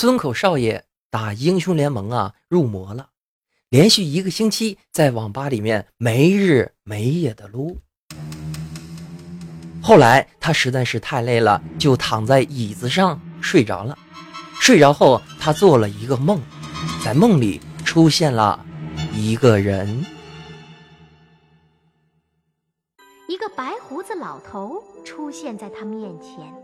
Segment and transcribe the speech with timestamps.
[0.00, 3.10] 村口少爷打英雄联盟啊入魔了，
[3.68, 7.76] 连续一个星期在网吧里面没日没夜的撸。
[9.82, 13.98] 后来他实在是太累了，就躺在椅子上睡着了。
[14.58, 16.40] 睡着后，他做了一个梦，
[17.04, 18.64] 在梦里出现了
[19.12, 20.02] 一个人，
[23.28, 26.59] 一个白胡子老头出现在他面前。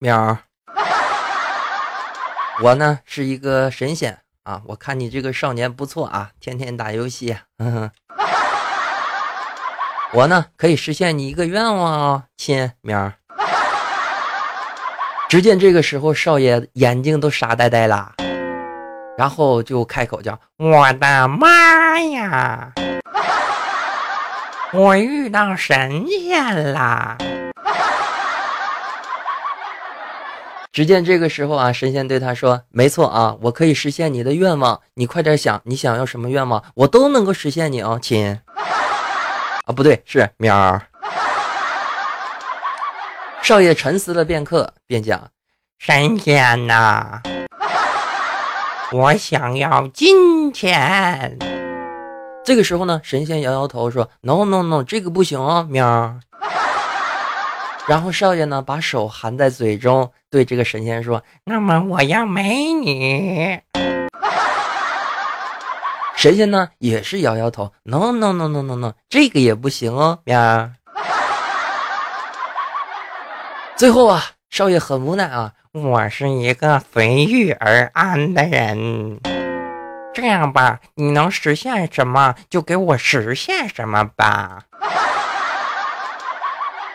[0.00, 0.38] 喵，
[2.62, 4.62] 我呢是一个神仙啊！
[4.66, 7.90] 我看你这个少年不错啊，天天打游戏，呵呵。
[10.12, 13.12] 我呢可以实现你一个愿望哦，亲喵。
[15.28, 18.14] 只见这个时候，少爷眼睛都傻呆呆了，
[19.18, 22.72] 然后就开口叫：“我的妈呀，
[24.72, 27.18] 我遇到神仙啦！”
[30.78, 38.38] 只见这个时候啊，神仙对他说：“没错啊，我可以实现你的愿望，你快点想，你想要什么愿望，我都能够实现你哦，亲。”
[39.66, 40.80] 啊，不对，是喵。
[43.42, 45.20] 少爷沉思了片刻，便讲
[45.80, 47.22] ：“神仙呐，
[48.92, 51.36] 我想要金钱。”
[52.46, 56.20] 这个时候呢，神仙摇摇头说：“No No No，这个不行哦，喵。”
[57.88, 63.58] 然后少爷呢，把手含在嘴中，对这个神仙说：“那么我要美女。”
[66.14, 70.70] 神仙呢，也是摇摇头：“No No No No No No，这个也不行哦，喵。”
[73.74, 79.18] 最后啊，少爷很无奈啊，我是一个随遇而安的人。
[80.12, 84.64] 这样吧，你能实现什么就给我实现什么吧。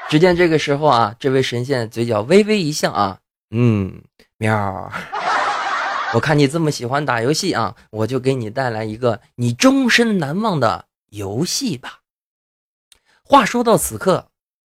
[0.10, 4.04] 只见这个时候啊，这位神仙嘴角微微一笑啊，嗯，
[4.38, 4.92] 喵，
[6.14, 12.02] 我看你这么喜欢打游戏啊，我就给你带来一个你终身难忘的游戏吧。
[13.24, 14.28] 话说到此刻，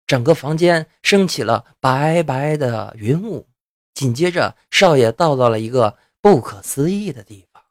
[0.07, 3.47] 整个房间升起了白白的云雾，
[3.93, 7.61] 紧接着少爷到到了一个不可思议的地方。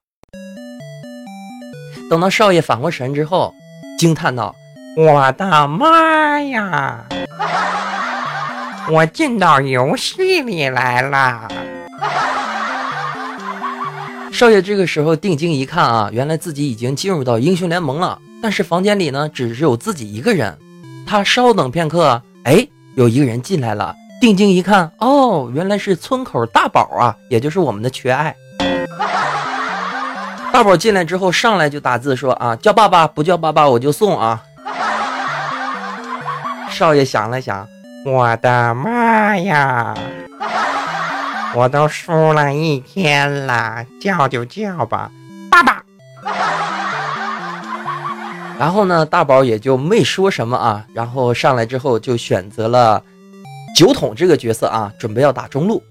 [2.10, 3.54] 等到少爷反过神之后，
[3.98, 4.54] 惊叹道
[4.98, 7.06] ：“我的妈呀！”
[8.90, 11.48] 我进到游戏里来了。
[14.32, 18.18] 少爷这个时候定睛一看啊，原来自己已经进入到英雄联盟了。
[18.42, 20.56] 但是房间里呢，只有自己一个人。
[21.06, 22.66] 他稍等片刻，哎，
[22.96, 23.94] 有一个人进来了。
[24.20, 28.34] 定睛一看，哦，原来是村口大宝啊，也就是我们的缺爱。
[30.52, 34.42] 大宝进来之后，上来就打字说啊，叫爸爸，不叫爸爸我就送啊。
[36.70, 37.68] 少爷想了想，
[38.04, 39.94] 我的妈呀！
[41.54, 45.10] 我都输了一天了，叫就叫吧，
[45.50, 45.84] 爸爸。
[48.58, 50.84] 然后呢，大宝也就没说什么啊。
[50.94, 53.02] 然后上来之后就选择了
[53.76, 55.82] 酒桶这个角色啊，准备要打中路。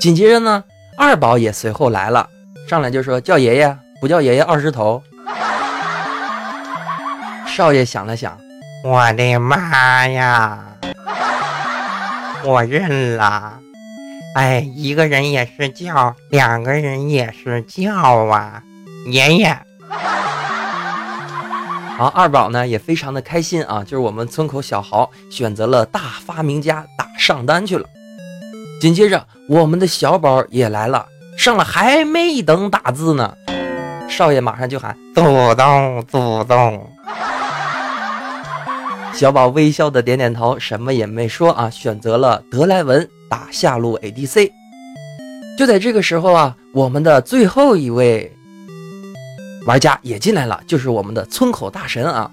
[0.00, 0.64] 紧接着呢，
[0.96, 2.26] 二宝也随后来了，
[2.68, 5.02] 上来就说叫爷爷，不叫爷爷二十头。
[7.46, 8.36] 少爷想了想。
[8.84, 10.58] 我的妈呀！
[12.44, 13.58] 我认了。
[14.36, 18.62] 哎，一个人也是叫，两个人也是叫啊，
[19.06, 19.56] 爷爷。
[21.96, 27.86] 好，二宝呢也非常的开心啊，就是我们村口小豪选择了大发明家打上单去了。
[28.80, 31.06] 紧接着，我们的小宝也来了，
[31.38, 33.32] 上了还没等打字呢，
[34.08, 36.90] 少爷马上就喊祖宗祖宗。
[39.14, 44.50] 小宝微笑的点点头，什么也没说啊，选择了德莱文打下路 ADC。
[45.56, 48.36] 就在这个时候啊，我们的最后一位
[49.66, 52.28] 玩家也进来了，就是我们的村口大神啊。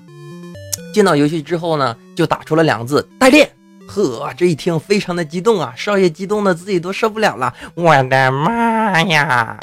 [0.92, 3.48] 进到游戏之后呢，就打出了两个字“代练”。
[3.88, 9.60] 呵，这一听非常的激动啊，少爷激动的自己都受不了了，我的妈呀！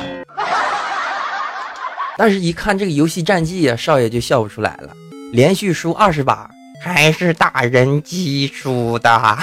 [2.17, 4.93] 但是，一看这个游戏战绩啊，少爷就笑不出来了，
[5.33, 6.49] 连续输二十把。
[6.81, 9.39] 还是打人机输的，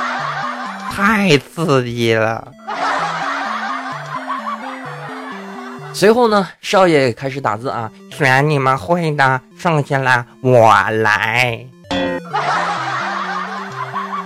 [0.90, 2.52] 太刺激了。
[5.92, 11.66] 随后呢，少爷开始打字啊，选你们会的，剩下来我来。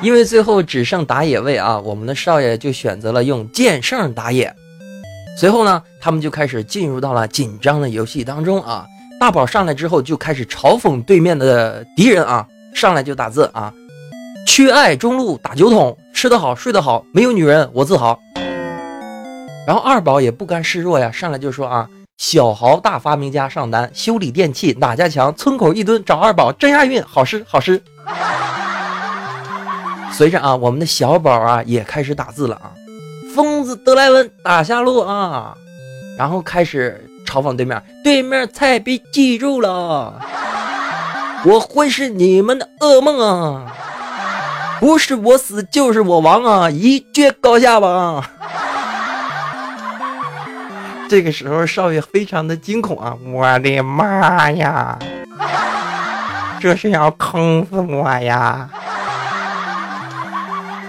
[0.03, 4.55] 因为最后只剩打野位啊，我们的少爷就选择了用剑圣打野。
[5.39, 8.87] 随后呢，他们就开始进入到了紧张的游戏当中啊。
[9.25, 13.73] 大宝上来之后就开始嘲讽对面的敌人啊，上来就打字啊，
[14.47, 18.21] 缺爱中路打酒桶，吃得好睡得好，没有女人我自豪。
[19.67, 21.89] 然后二宝也不甘示弱呀，上来就说啊，
[22.19, 25.35] 小豪大发明家上单，修理电器哪家强？
[25.35, 27.81] 村口一蹲找二宝，真押韵，好诗好诗。
[30.13, 32.75] 随着啊，我们的小宝啊也开始打字了啊，
[33.35, 35.57] 疯子德莱文打下路啊，
[36.19, 40.21] 然后开始嘲讽对面，对面菜被记住了，
[41.45, 43.73] 我会是你们的噩梦啊，
[44.81, 48.31] 不是我死就是我亡啊，一决高下吧。
[51.09, 54.99] 这个时候少爷非常的惊恐啊，我的妈呀，
[56.61, 58.69] 这是要坑死我呀！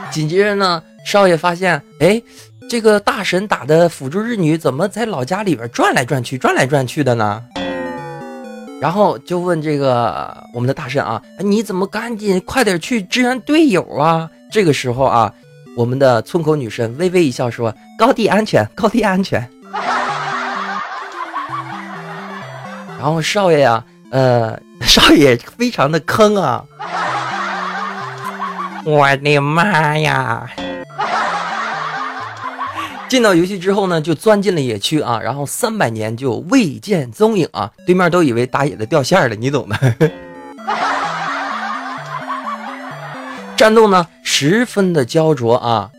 [0.09, 2.21] 紧接着呢，少爷发现，哎，
[2.67, 7.41] 这个大神打的辅助日女怎么在老家里边转来转去，转来转去的呢？
[8.81, 14.29] 然后就问这个我们的大神啊，你怎么赶紧快点去支援队友啊？
[14.51, 15.31] 这个时候啊，
[15.77, 19.47] 我们的村口女神微微一笑说：“高地安全，高地安全。
[22.99, 26.63] ”然后少爷呀，呃，少爷非常的坑啊。
[28.83, 30.47] 我的妈呀！
[33.07, 39.77] 进到游戏之后呢，就钻进了野区啊，然后三百年就未见踪影啊，对面都以为打野的掉线了，你懂的。
[43.55, 45.89] 战斗呢十分的焦灼啊，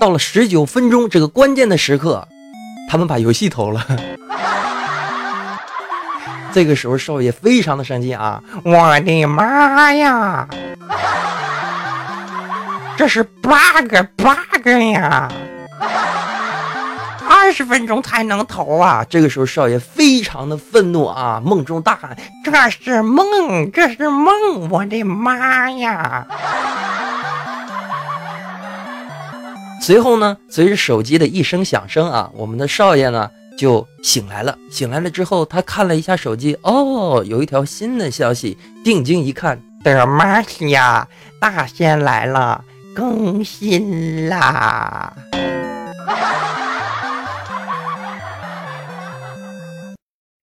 [0.00, 2.26] 到了十九分钟这个关键的时刻，
[2.88, 3.84] 他们把游戏投了。
[6.54, 10.48] 这个时候少爷非常的生气啊，我的妈呀！
[12.96, 13.52] 这是 bug
[14.16, 15.30] bug 呀！
[17.34, 19.02] 二十分钟才能投啊！
[19.08, 22.14] 这个时候少爷非常的愤怒啊，梦中大喊
[22.44, 24.68] ：“这是梦，这是梦！
[24.70, 26.26] 我的妈呀！”
[29.80, 34.56] 随后呢，随着手机的一声响声啊，我们的少爷呢就醒来了。
[34.70, 38.58] 醒来了之后，他看了一下手机，哦，有一条新的消息。
[38.84, 41.08] 定睛一看，德玛西亚，
[41.40, 42.62] 大仙来了！
[42.94, 45.14] 更新啦！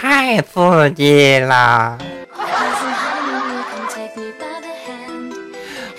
[0.00, 1.98] 太刺激了！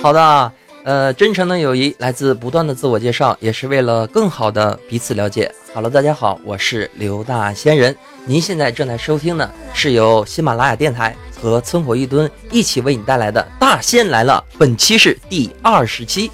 [0.01, 0.51] 好的，
[0.83, 5.53] 呃，真诚的友谊来自不断的自我介绍，也是为了更好的彼此了解。
[5.71, 7.95] Hello，大家好，我是刘大仙人，
[8.25, 11.15] 您现在正在收听的是由喜马拉雅电台。
[11.39, 16.31] 和村火一吨一起为你带来的大仙来了，本期是第二十期。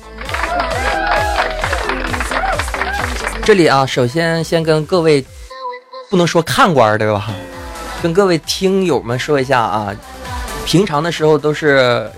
[3.44, 5.26] 这里啊，首先先跟各位
[6.10, 7.30] 不能说看官对吧？
[8.02, 9.92] 跟各位听友们说一下啊，
[10.66, 12.10] 平常的时候都是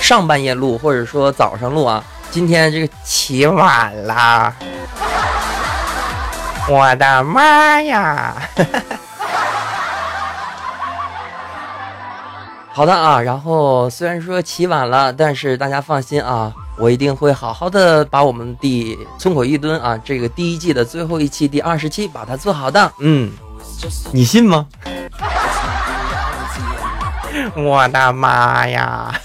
[0.00, 4.54] 上半夜录或者说早上录啊，今天这个起晚了，
[6.70, 8.36] 我的妈呀！
[12.72, 22.92] 好的啊，然后虽然说起晚了，但是大家放心啊，我一定会好好的把我们的村口一蹲啊，这个第一季的最后一期第二十期把它做好的。
[23.00, 23.32] 嗯，
[24.12, 24.66] 你信吗？
[27.56, 29.14] 我的妈呀！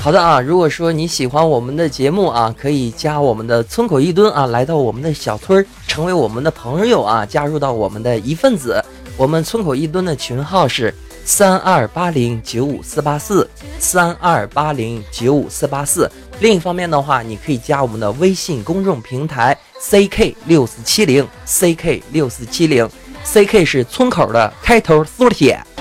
[0.00, 8.84] 好的啊，如果说你喜欢我们的节目啊，可以加我们的村口一蹲啊，来到我们的小村成为我们的朋友啊，加入到我们的一份子。
[9.16, 16.10] 我们村口一蹲的群号是三二八零九五四八四三二八零九五四八四。
[16.40, 22.88] 另一方面的话，你可以加我们的微信公众平台 ck 六四七零 ck 六四七零
[23.24, 25.58] ck 是村口的开头缩写。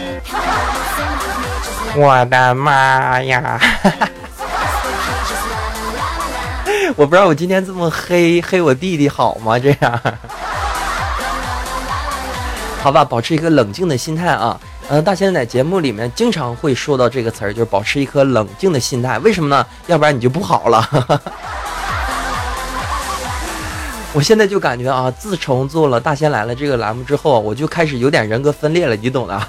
[1.96, 3.60] 我的妈呀！
[6.96, 9.58] 我不知道我今天这么黑黑我弟弟好吗？
[9.60, 10.02] 这样。
[12.82, 14.60] 好吧，保持一个冷静的心态啊。
[14.90, 19.18] 嗯，大仙在节目里面经常会说到这个词儿，就是保持一颗冷静的心态。
[19.20, 19.66] 为什么呢？
[19.88, 20.88] 要不然你就不好了。
[24.14, 29.40] 我现在就感觉啊，自从做了《大仙来了》这个栏目之后，我就开始有点人格分裂了，你懂的。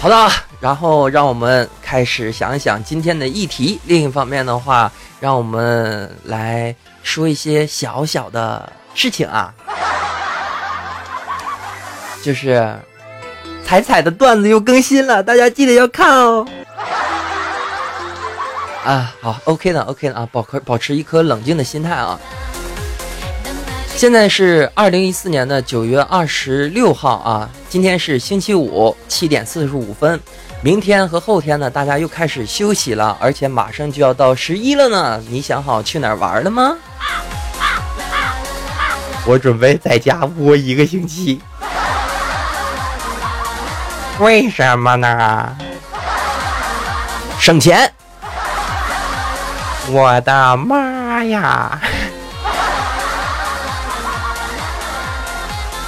[0.00, 3.80] 好的，然后让我们开始想一想今天的议题。
[3.86, 9.54] 另一方面的话，让我们来说一些小小的事情啊，
[12.22, 12.74] 就是
[13.64, 16.46] 彩彩的段子又更新了，大家记得要看哦。
[18.84, 22.18] 啊，好，OK 的，OK 的啊，保持保持一颗冷静的心态啊。
[23.94, 30.18] 现在是二零一四年的九月二十六号啊，今天是星期五七点四十五分。
[30.60, 35.22] 明天和后天呢，大家又开始休息了，而且马上就要到十一了呢。
[35.28, 36.76] 你想好去哪儿玩了吗？
[39.24, 41.40] 我准备在家窝一个星期。
[44.20, 45.56] 为什么呢？
[47.40, 47.92] 省钱。
[49.90, 51.80] 我的妈呀！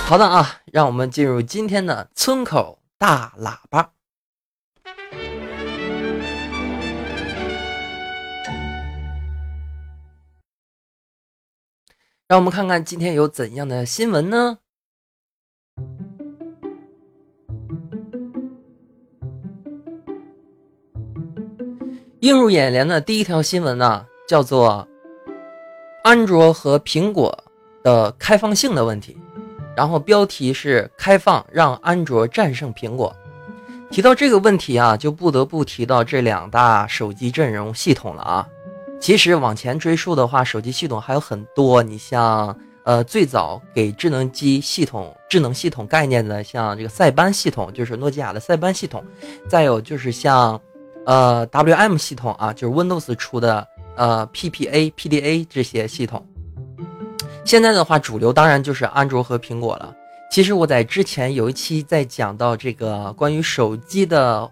[0.07, 3.91] 好的啊，让我们进入今天的村口大喇叭。
[12.27, 14.59] 让我们看看今天有怎样的新闻呢？
[22.25, 24.89] 映入眼帘的第一条新闻呢，叫做
[26.03, 27.45] 安卓和苹果
[27.83, 29.15] 的开放性的问题。
[29.77, 33.15] 然后标题是“开放让安卓战胜苹果”。
[33.93, 38.49] 提到这个问题啊，就不得不提到这两大手机阵容系统了啊。
[38.99, 41.83] 其实往前追溯的话，手机系统还有很多。
[41.83, 49.03] 你像呃，最早给智能机系统、智能系统概念的，像这个塞班系统，就是诺基亚的塞班系统；
[49.47, 50.59] 再有就是像
[51.07, 56.25] 呃 WM 系统啊，就是 Windows 出的呃 PPA、PDA 这些系统。
[57.45, 59.95] 现在的话，主流当然就是安卓和苹果了。
[60.31, 64.51] 其实我在之前有一期在讲到这个关于手机的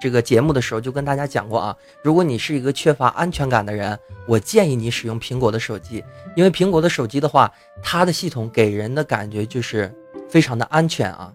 [0.00, 6.02] 这个节目的时候，就跟大家讲过啊，如果你是一个缺乏安全感的人，我建议你使用苹果的手机，
[6.36, 9.92] 因为苹果的手机的话，它的系统给人的感觉就是
[10.30, 11.32] 非常的安全啊。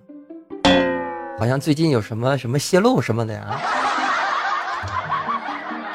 [1.38, 3.62] 好像最近有什么什么泄露什么的呀。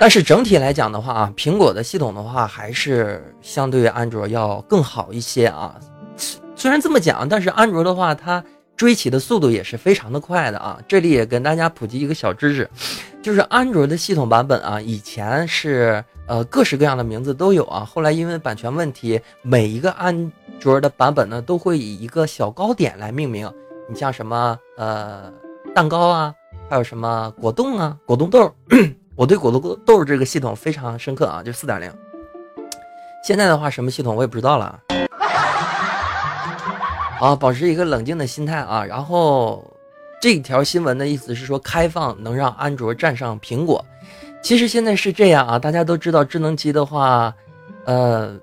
[0.02, 5.76] 但是整体来讲的话啊，苹果的系统的话还是相对于安卓要更好一些啊。
[6.56, 8.42] 虽然这么讲，但是安卓的话，它
[8.76, 10.76] 追起的速度也是非常的快的啊。
[10.88, 12.68] 这里也跟大家普及一个小知识，
[13.23, 17.85] 就是安卓的系统版本啊，以前是呃各式各样的名字都有啊。
[17.88, 23.49] 后来因为版权问题，每一个安卓的版本呢，都会以一个小糕点来命名。
[23.88, 25.32] 你像什么呃
[25.73, 26.35] 蛋糕啊，
[26.68, 28.52] 还有什么果冻啊，果冻豆。
[29.14, 31.92] 我对果冻豆这个系统非常深刻啊，就四点零。
[33.23, 34.81] 现在的话，什么系统我也不知道了。
[37.21, 38.83] 啊，保持一个冷静的心态啊。
[38.85, 39.71] 然后，
[40.21, 43.85] 这条新闻的意思是说，开放能让安卓战胜苹果。
[44.42, 47.33] 其实现在是这样啊，大家都知道，智能机的话，
[47.85, 48.35] 呃，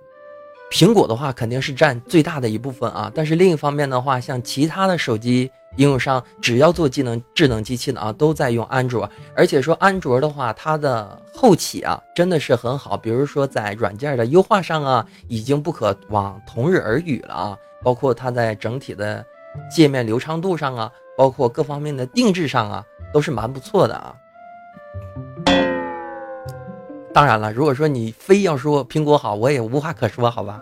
[0.72, 3.12] 苹果的话肯定是占最大的一部分啊。
[3.14, 5.52] 但是另一方面的话，像其他的手机。
[5.80, 9.10] 应用商只要做技能智能机器的啊，都在用安卓。
[9.34, 12.98] 而且说安卓的话，它的后期啊真的是很好。
[12.98, 17.58] 比如说在软件的优化上啊，已经不可往同日而语了啊。
[17.82, 19.26] 包括它在整体的
[19.74, 22.84] 界面流畅度上啊，包括各方面的定制上啊，
[23.14, 24.14] 都是蛮不错的啊。
[27.14, 30.62] 当然了，如果说你非要说苹果好，我也无话可说，好吧。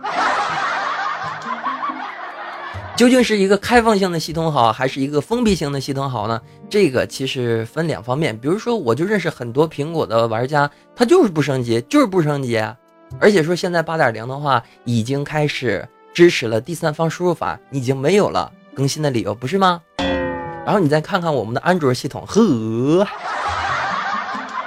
[2.97, 6.41] 究竟是一个开放性的系统好，还是一个封闭性的系统好呢？
[6.67, 8.35] 这个其实分两方面。
[8.35, 12.59] 比如说，我就认识很多苹果的玩家，他就是不升级，就是不升级。
[13.19, 19.79] 而且说现在八点零的话，已经开始支持了第三方输入法，已经没有了更新的理由，不是吗？
[20.65, 23.05] 然后你再看看我们的安卓系统，呵，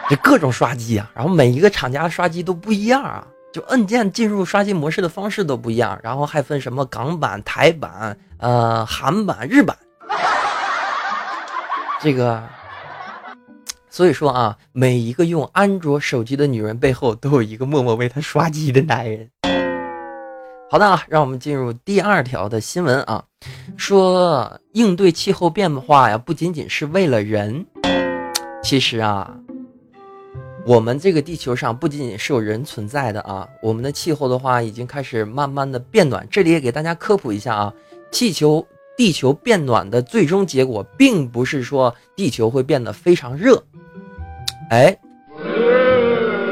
[0.09, 3.27] 这各种刷机啊，然后每一个厂家刷机都不一样啊。
[3.53, 9.77] 就按键进入刷新模式的方式都不一样，然后还分什么港版、台版、呃韩版、日版。
[12.01, 12.43] 这个，
[13.91, 19.29] 所以说啊，每一个用安卓手机的女人背后都有一个默默为她刷机的男人。
[20.71, 23.25] 好的啊，让我们进入第二条的新闻啊，
[23.77, 27.67] 说应对气候变化呀，不仅仅是为了人，
[28.63, 29.29] 其实啊。
[30.67, 36.27] 我们这个地球上不仅仅是有人存在的啊，我们的气候的话已经开始慢慢的变暖。
[36.31, 37.75] 这里也给大家科普一下啊，
[38.13, 38.65] 气球
[38.97, 43.63] 地球变暖的最终结果，并不是说地球会变得非常热，
[44.69, 44.97] 哎，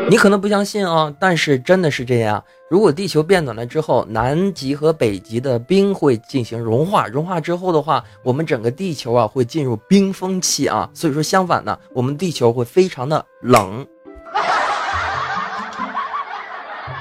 [0.08, 2.42] 你可能不相信啊，但是真的是这样。
[2.70, 10.90] 如果地球变暖了之后，南极和北极的冰会进行融化，融化之后的话，我们整个地球啊会进入冰封期啊。
[10.94, 13.86] 所以说，相反呢，我们地球会非常的冷。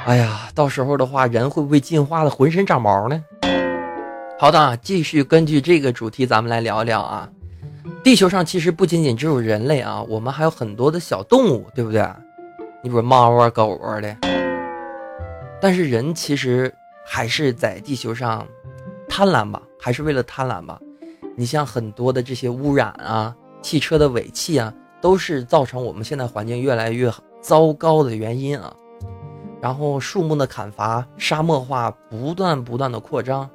[0.08, 3.22] 哎呀，到时候的话，人会不会进化的浑身长毛呢？
[4.40, 7.30] 好的，继续根据这个主题，咱们来聊聊啊。
[8.06, 12.08] 地球上其实不仅仅只有人类啊，我们还有很多的小动物，对不对？
[12.82, 14.16] 你比如猫啊、狗啊的，
[15.60, 16.74] 但是人其实
[17.06, 18.48] 还是在地球上
[19.10, 20.80] 贪婪吧，还是为了贪婪吧。
[21.36, 27.12] 你像很多的这些污染啊、汽车的尾气啊，都是造成我们现在环境越来越
[27.42, 28.74] 糟糕的原因啊。
[29.62, 33.50] 然后树木的砍伐、沙漠化不断不断的扩张，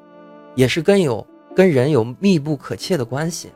[0.55, 3.51] 也是跟有跟人有密不可切的关系。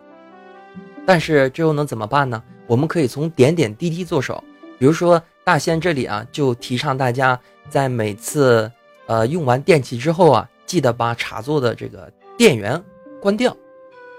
[1.05, 2.43] 但是这又能怎么办呢？
[2.67, 4.43] 我们可以从点点滴滴做手，
[4.79, 5.23] 比如说。
[5.47, 7.39] 大仙这里啊，就提倡大家
[7.69, 8.69] 在每次
[9.07, 12.83] 呃用完电器之后啊，记得把插座的这个电源
[13.23, 13.57] 关掉。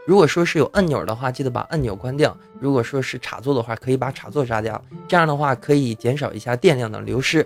[0.06, 2.32] 如果说是有按钮的话，记得把按钮关掉；
[2.62, 4.82] 如果说是插座的话，可以把插座扎掉。
[5.06, 7.46] 这样的话可以减少一下电量的流失，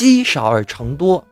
[0.00, 1.22] 积少而成多，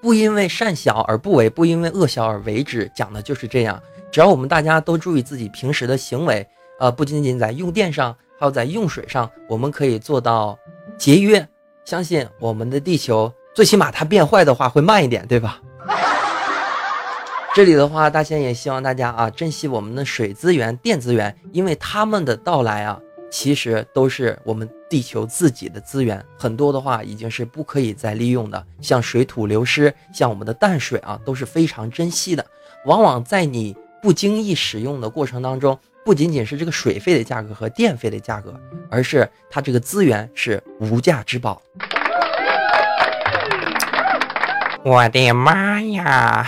[0.00, 2.90] 不因为善小而不为，不因为恶小而为之。
[2.92, 3.80] 讲的就是这样。
[4.10, 6.44] 只要我们大家都注意自己平时的行为，
[6.80, 10.58] 呃，不仅仅在用电上，还有在用水上，我们可以做到。
[10.98, 11.46] 节约，
[11.84, 15.62] 相信我们的地球，最起码它变坏的话会慢一点，对吧？
[17.54, 22.98] 这里的话，大仙也希望大家啊，珍惜我们的水资源、电资源，因为他们的到来啊，
[23.32, 32.44] 其实都是我们地球自己的资源，很多的话已经是不可以再利用的，像水土流失，像我们的淡水啊，都是非常珍惜的。
[32.84, 35.78] 往往在你不经意使用的过程当中。
[36.04, 38.52] 不仅仅是这个水费的价格和电费的价格，
[38.90, 41.62] 而是它这个资源是无价之宝。
[44.84, 46.44] 我的妈呀！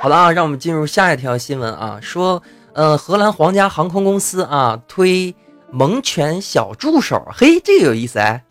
[0.00, 2.42] 好了啊，让我们进入下一条新闻啊，说，
[2.74, 5.32] 呃，荷兰皇家航空公司啊推
[5.70, 8.44] 萌犬小助手，嘿，这个有意思哎。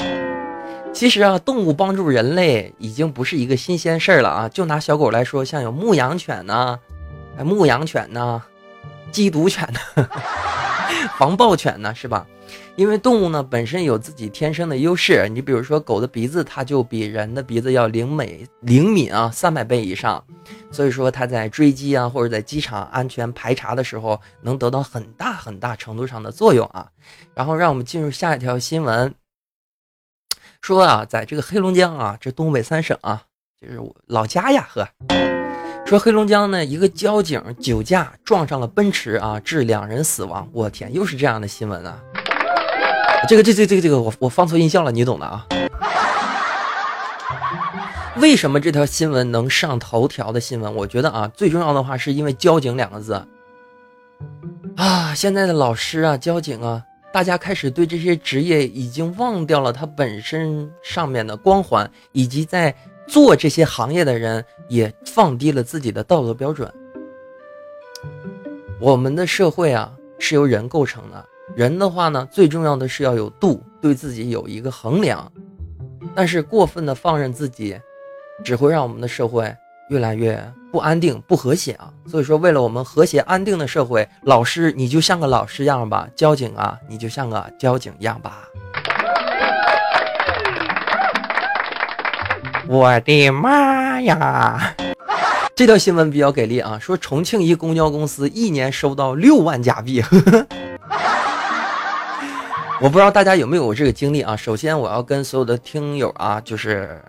[0.93, 4.47] 其实啊，动物帮助人类已经不是一个新鲜事儿了啊。
[4.47, 6.79] 就拿小狗来说，像有牧羊犬呢，
[7.43, 8.41] 牧羊犬呢。
[9.11, 10.09] 缉毒犬呢，
[11.17, 12.25] 防暴犬呢，是吧？
[12.75, 20.23] 因为动物呢本身有自己天生的优势，你比如说狗的鼻子，它就比人的鼻子要灵美灵敏啊，三百倍以上，
[20.71, 26.89] 所以说它在追击啊或者在机场安全排查的时候，能得到很大很大程度上的作用啊。
[27.33, 29.13] 然后让我们进入下一条新闻，
[30.61, 33.23] 说啊，在这个黑龙江啊，这东北三省啊，
[33.61, 35.42] 就是我老家呀，呵。
[35.85, 40.47] 说黑龙江呢，一个交警酒驾撞上了奔驰啊，致两人死亡。
[40.53, 41.99] 我天，又是这样的新闻啊！
[43.27, 45.45] 这个、这、这、这个、这个，我我放错音效了，你懂的啊。
[48.15, 50.73] 为什么这条新闻能上头条的新闻？
[50.73, 53.13] 我觉得啊，最重要的话是因为“交警”两个字
[54.77, 55.13] 啊。
[55.13, 62.73] 现在的老师啊，交警啊，大家开始对这些职业已经忘掉了它本身上面的光环，以及在。
[63.07, 66.71] 做这些行业的人也放低了自己的道德标准。
[68.79, 75.31] 我们的社会啊是由人构成的，人的话呢，最重要的是要有度，对自己有一个衡量。
[76.15, 77.79] 但是过分的放任自己，
[78.43, 79.55] 只会让我们的社会
[79.89, 81.91] 越来越不安定、不和谐啊。
[82.05, 88.47] 所以说，为了我们和谐安定的社会，老师你就像个老师样吧，交警啊你就像个交警一样吧。
[92.67, 94.75] 我的妈呀！
[95.55, 100.01] 这条新闻比较给力啊，说重庆一公交公司一年收到六万假币。
[102.81, 104.35] 我不知道大家有没有这个经历啊？
[104.35, 107.01] 首先我要跟所有的听友啊，就是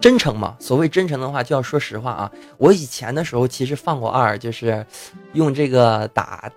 [0.00, 0.56] 真诚嘛。
[0.58, 2.30] 所谓真诚的话，就要说实话啊。
[2.58, 4.84] 我以前的时候其实放过二，就是
[5.32, 6.50] 用这个打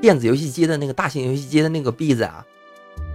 [0.00, 2.44] 电子游戏机的那个大型游戏机的那个币子啊，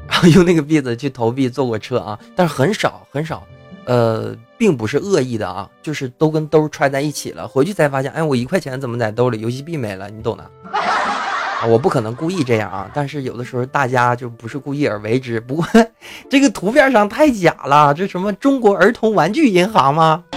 [0.07, 3.43] 然 后用那个币子去投币坐过车啊，但是很少很少。
[3.85, 9.39] 呃，并不是恶意的啊，就是都跟兜揣在一起了，回去才发现，哎，我一块钱怎么在兜里？
[9.39, 10.51] 游戏币没了，你懂的。
[11.69, 15.39] 我不可能故意这样啊，但是有的时候大家就不是故意而为之。
[15.39, 15.65] 不过
[16.29, 20.23] 这个图片上太假了，这什么中国儿童玩具银行吗？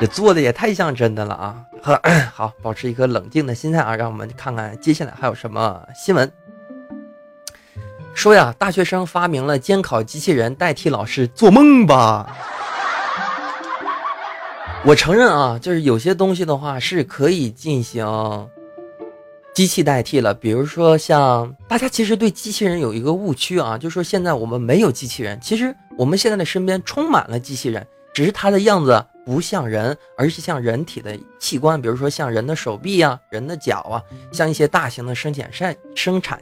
[0.00, 1.56] 这做的也太像真的了啊！
[2.34, 6.32] 好，保持一颗冷静的心态啊，让我们看看接下来还有什么新闻。
[8.14, 12.36] 说呀，大学生发明了监考机器人代替老师，做梦吧！
[14.84, 18.48] 我承认啊，就是有些东西的话是可以进行
[19.54, 20.32] 机器代替了。
[20.34, 36.40] 比如说像大家其实对机器人有一个误区啊，就是说现在我们没有机器人，其实我们现在的身边充满了机器人，只是它的样子不像人，而是像人体的器官，比如说像人的手臂啊、人的脚啊，像一些大型的生产线生产。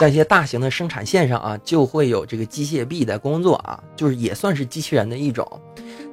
[0.00, 5.46] 在一些大型的生产线上啊，就会有这个机械臂在工作啊，就是也算是机器人的一种。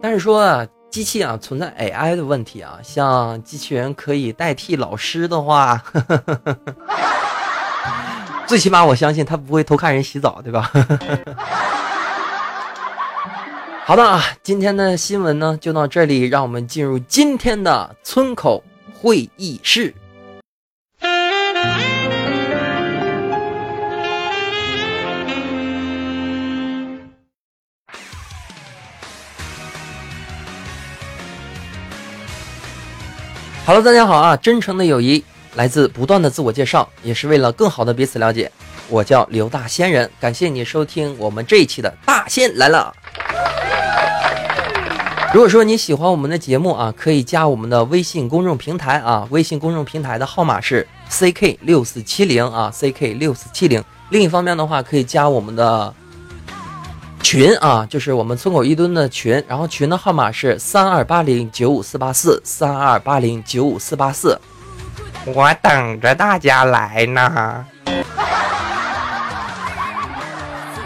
[0.02, 5.82] 但是说机器啊存在 AI 的问题啊，像机器人可以代替老师的话，
[8.46, 10.70] 最起码我相信他不会偷看人洗澡，对吧？
[13.86, 18.62] 好的啊，今天的新闻呢就到这里，让我们进入今天的村口
[19.00, 19.96] 会议室。
[33.68, 34.38] Hello，大家好啊！
[34.38, 35.22] 真诚的友谊
[35.56, 38.50] 来自不断的自我介绍，也是为了更好的彼此了解。
[38.88, 42.96] 我叫刘大仙人，感谢你收听我们这一期的大仙来了。
[45.34, 53.84] 如果说你喜欢我们的节目啊，可以加我们的微信公众平台啊，微信公众平台的号码是 ck 六四七零啊，ck 六四七零。
[54.12, 55.94] 另一方面的话，可以加我们的。
[57.30, 64.40] 群啊，就是我们村口一吨的群，然后群的号码是三二八零九五四八四三二八零九五四八四，
[65.26, 67.22] 我等着大家来呢。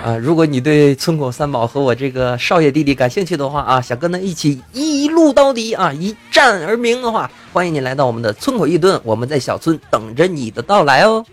[0.03, 11.23] 啊，如果你对村口三宝和我这个少爷弟弟感兴趣的话啊，想跟他一起一路到底啊，一战而明的话，欢迎你来到我们的村口一吨，我们在小村等着你的到来哦。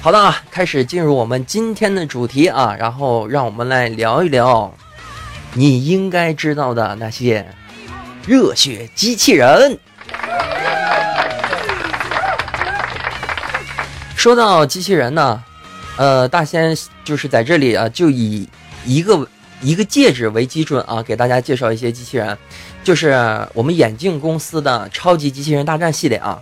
[0.00, 4.72] 好的啊，开始进入我们今天的主题啊，然后让我们来聊一聊
[5.54, 7.44] 你应该知道的那些
[8.24, 9.76] 热血机器人。
[14.14, 15.42] 说到机器人呢，
[15.96, 18.48] 呃，大仙就是在这里啊，就以
[18.86, 19.26] 一个
[19.60, 22.38] 一个戒指为基准啊，给大家介绍一些机器人，
[22.84, 23.10] 就是
[23.52, 26.38] 我们眼镜公司的超级机器人大战系列啊。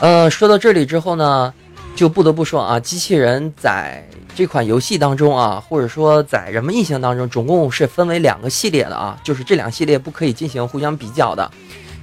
[0.00, 1.54] 呃，说到这里之后呢。
[1.94, 4.04] 就不得不说啊，机器人在
[4.34, 11.48] 这款游戏当中啊，或者说在人们印象当中，总共是分为两个系列的啊，就是这两系列不可以进行互相比较的，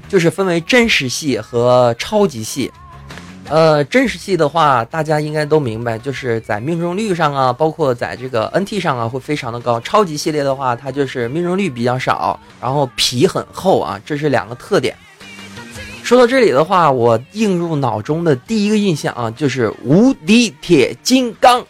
[0.08, 2.72] 就是分为真实系和超级系。
[3.50, 9.78] 呃，真实系的话，大家应该都明白，就是在命中率上啊，包括在这个 NT 上啊，会非常的高。
[9.82, 14.96] 超级系列的话，它就是命中率比较少，然后皮很厚啊，这是两个特点。
[16.12, 21.66] 说到这里的话，我映入脑中的第一个印象啊，就是无敌铁金刚。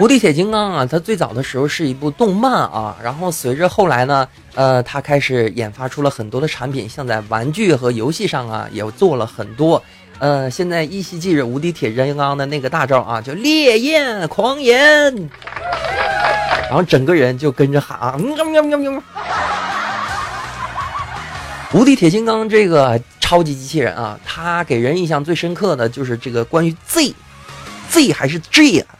[0.00, 9.80] 无敌铁金刚啊，它最早的时候是一部动漫啊，然后随着后来呢，呃，它开始研发出了很多的产品，像在玩具和游戏上啊，也做了很多。
[10.18, 15.14] 呃，现在依稀记着无敌铁金刚的那个大招啊，叫烈焰狂炎，
[16.62, 19.00] 然后整个人就跟着喊啊，喵喵喵喵。
[21.74, 28.94] 无敌铁金刚这个超级机器人啊，它给人印象最深刻的就是这个关于 Z，Z 还是 G 啊？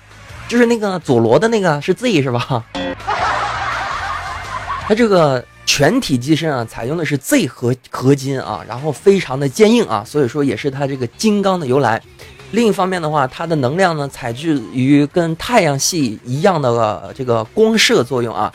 [0.48, 2.64] 就是那个佐罗的那个是 Z 是吧？
[4.88, 12.02] 它这个全体机身啊，采用的是 Z 合合金啊，然后非常的坚硬啊，所以说也是它这个金刚的由来。
[12.50, 18.52] 另一方面的话，它的能量呢，采自于跟太阳系一样的这个光射作用啊。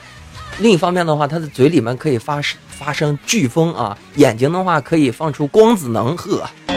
[0.58, 6.50] 另一方面的话，它的嘴里面可以发射发生飓风啊，眼睛的话可以放出光子能，呵，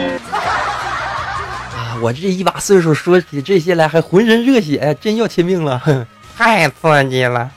[1.73, 5.81] 啊，我这一把岁数说起这些来还浑身热血，真要亲命了，
[6.35, 7.49] 太刺激了。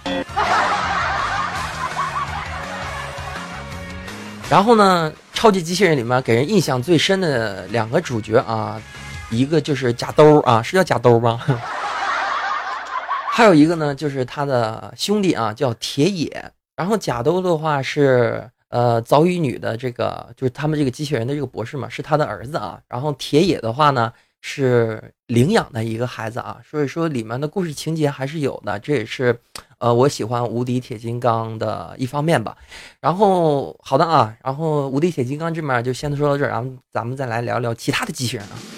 [4.49, 8.81] 然后呢，超级机器人里面给人印象最深的两个主角啊，
[9.29, 11.41] 一个就是假兜啊，是叫假兜吗？
[13.29, 16.53] 还有一个呢，就是他的兄弟啊，叫铁野。
[16.77, 22.79] 然后贾兜的话是呃早乙女的这个，就是他们这个机器人的这个博士嘛，是他的儿子啊。
[22.89, 24.13] 然后铁野的话呢
[24.43, 29.37] 是领养的一个孩子啊，所以说里面的故事情节还是有的，这也是
[29.79, 32.57] 呃我喜欢无敌铁金刚的一方面吧。
[33.01, 38.76] 然后好的啊，然后无敌铁金刚这面就先说到这儿，然后咱们再来聊聊其他的机器人啊。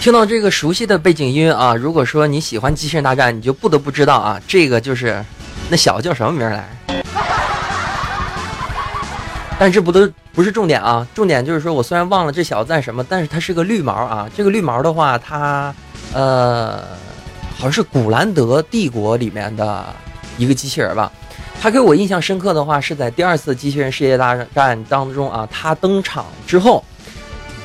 [0.00, 5.22] 听到这个熟悉的背景音乐啊，如果说你喜欢机器人大战，你就不得不知道啊，这个就是
[5.68, 6.68] 那小子叫什么名来？
[9.58, 14.30] 但这不都不是重点啊，重点就是说我虽然忘了这小子在什么，但是他是个绿毛啊。
[14.36, 15.74] 这个绿毛的话，他
[16.14, 16.78] 呃
[17.56, 19.84] 好像是古兰德帝国里面的
[20.38, 21.10] 一个机器人吧。
[21.60, 26.84] 他给我印象深刻的话，是在第二次机器人世界大战当中啊，他登场之后，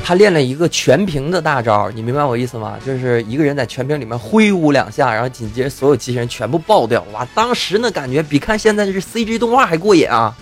[0.05, 2.75] 他练了一个全屏的大招，你明白我意思吗？
[2.85, 7.25] 就是一个人在全屏里面挥舞两下，然后紧接着所有机器人全部爆掉，哇！
[7.33, 10.35] 当时呢感觉比看现在这 CG 动画还过瘾啊。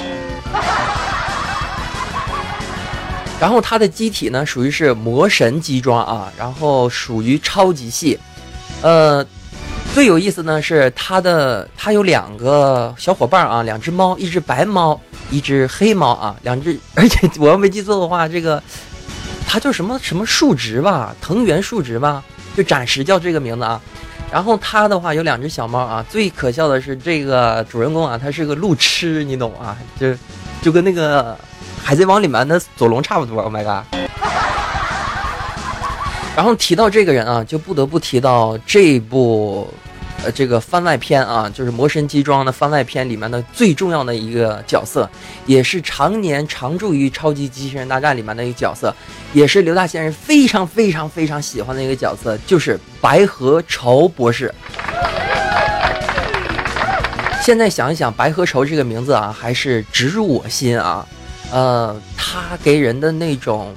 [3.40, 8.18] 然后他的机体呢属于是魔神机装啊，然后属于超级系，
[8.82, 9.24] 呃。
[9.94, 14.98] 最有意思呢是他的，他有两个小伙伴啊，两只猫，一只白猫，
[15.30, 18.64] 一只黑猫啊，两只， 而且我要没记错的话，这个
[19.54, 22.24] 它叫什么什么树植吧，藤原树植吧，
[22.56, 23.82] 就暂时叫这个名字啊。
[24.32, 29.76] 然后它的话有两只小猫啊，最可笑的是这个主人公啊，他是个路痴，你懂啊？
[30.00, 30.16] 就
[30.62, 31.38] 就跟那个
[31.84, 33.42] 海贼王里面的佐龙差不多。
[33.42, 33.84] Oh my god！
[36.34, 39.70] 然后提到这个人啊，就不得不提到这部。
[40.24, 45.10] 呃，这个番外篇啊，就是《魔神机装》的番外篇里面的最重要的一个角色，
[45.48, 48.96] 也是常年常驻于《超级机器人大战》里面的一个角色，
[49.34, 54.54] 也是刘大先生非常非常非常喜欢的一个角色，就是白河愁博士。
[57.44, 61.04] 现在想一想，白河愁这个名字啊，还是直入我心啊。
[61.52, 63.74] 呃，他给人的那种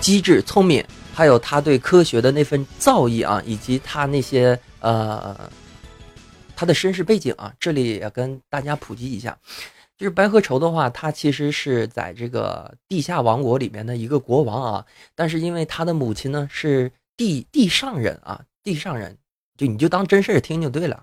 [0.00, 5.36] 机智、聪明，还有他对科学的那份造诣啊，以及他那些呃。
[6.56, 9.38] 他的身世背景啊，这里也跟大家普及一下，
[9.98, 19.16] 就是白河愁的话，他其实是在这个地下王国里面的一个国王啊，但是因为他的母亲呢是地地上人啊，地上人，
[19.58, 21.02] 就你就当真事儿听就对了。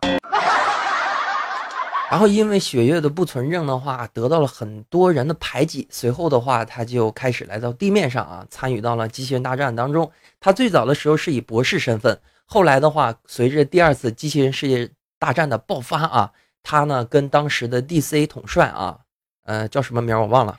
[2.10, 10.12] 然后因为血月的不存症的话，得到了很多人的排挤，随后的话他就开始来到地面上啊，参与到了机器人大战当中。
[10.40, 14.90] 他最早的时候是以博士身份，后来的话，随着第二次机器人世界。
[15.24, 16.30] 大战的爆发啊，
[16.64, 18.98] 他呢跟当时的 DC 统帅啊，
[19.46, 20.54] 呃叫什么名我忘了，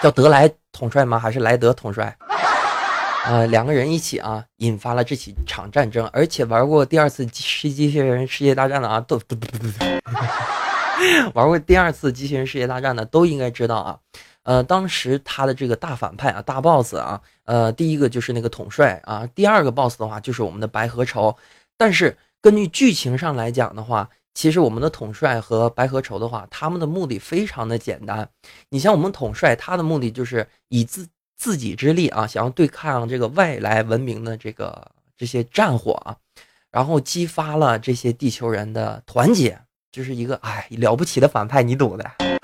[0.00, 1.18] 叫德莱统帅吗？
[1.18, 2.16] 还是莱德统帅？
[3.24, 6.08] 呃，两个人一起啊，引发了这起场战争。
[6.12, 9.86] 而且玩过第二次机机器人世界大战的啊，都都都都都，
[11.34, 13.98] 玩过第二次机器人世界大战的都应该知道啊。
[14.44, 21.36] 呃，当时他的这个大反派啊，大 boss 啊，呃，第一个就是那个统帅啊，第二个 boss 的话就是我们的白河愁，
[21.76, 22.16] 但是。
[22.46, 28.28] 根据剧情上来讲的话，其实我们的统帅和白河愁的话，他们的目的非常的简单。
[28.68, 36.14] 你像我们统帅，他的目的就是以自自己之力啊，想要对抗这个外来文明的这个这些战火啊，
[36.70, 39.58] 然后激发了这些地球人的团结，
[39.90, 42.35] 就是一个哎了不起的反派，你懂的。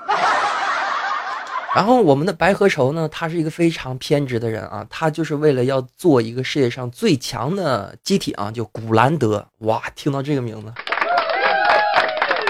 [1.75, 9.47] 然后我们的白河愁呢，他是一个非常偏执的人啊，他就是为了要做一个世界上最强的机体啊，就古兰德。
[9.59, 10.67] 哇，听到这个名字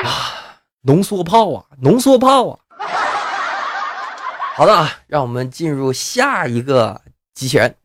[0.03, 2.59] 啊，浓缩炮啊，浓缩炮啊。
[4.55, 7.01] 好的啊，让我们进入下一个
[7.33, 7.75] 机器人。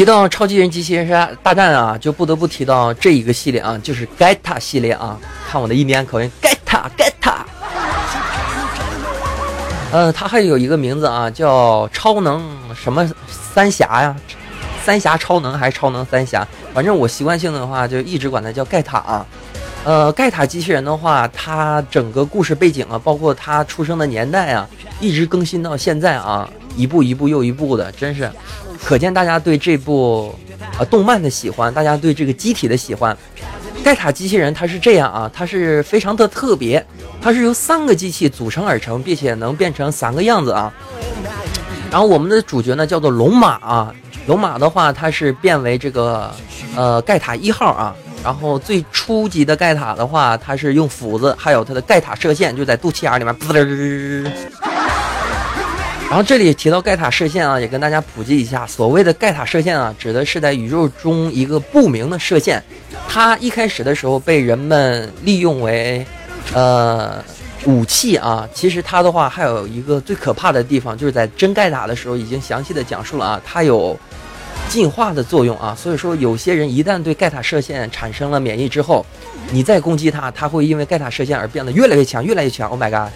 [0.00, 5.14] 提到超级人机器人大战啊，就不得不提到这一个系列啊，就是盖塔系列啊。
[5.46, 7.44] 看我的印第安口音，盖塔盖塔。
[9.92, 12.42] 呃，它还有一个名字啊，叫超能
[12.74, 14.16] 什么三侠呀？
[14.82, 16.48] 三侠超能还是超能三侠？
[16.72, 19.26] 反正我习惯性的话就一直管它叫盖塔啊。
[19.84, 24.66] 呃，盖塔机器人的话，它整个故事背景啊，包括它出生的年代啊，
[24.98, 28.30] 一直更新到现在啊，一步一步又一步的，真是。
[28.84, 30.34] 可见大家对这部
[30.78, 33.16] 呃动漫的喜欢，大家对这个机体的喜欢。
[33.82, 36.84] 盖塔机器人它是这样啊，它是非常的特别，
[37.20, 40.72] 它是由三个机器组成而成，并且能变成三个样子啊。
[41.90, 43.94] 然后我们的主角呢叫做龙马啊，
[44.26, 46.30] 龙马的话它是变为这个
[46.76, 47.94] 呃盖塔一号啊。
[48.22, 54.30] 然后最初级的盖塔的话，它是用斧子，还有它的盖塔射线就在肚脐眼里面滋。
[56.10, 62.60] 然后这里提到盖塔射线啊，也跟大家普及一下，所谓的盖塔射线啊，指的是在宇宙中一个不明的射线，
[63.08, 66.04] 它一开始的时候被人们利用为，
[66.52, 67.22] 呃，
[67.64, 68.48] 武器啊。
[68.52, 73.96] 其实它的话还有一个最可怕的地方，就是在真盖塔的时候已经详细的讲述了啊，它有
[74.68, 75.76] 进化的作用啊。
[75.78, 79.06] 所以说有些人一旦对盖塔射线产生了免疫之后，
[79.52, 82.68] 你再攻击它，它会因为盖塔射线而变得越来越强，越来越强。
[82.68, 83.12] Oh my god！